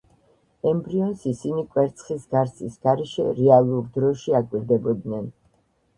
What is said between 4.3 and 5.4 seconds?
აკვირდებოდნენ.